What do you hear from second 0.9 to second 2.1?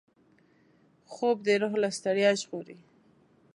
خوب د روح له